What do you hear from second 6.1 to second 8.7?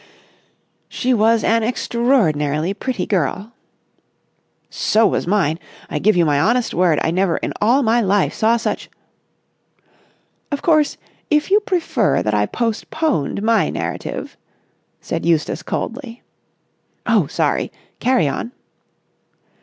you my honest word I never in all my life saw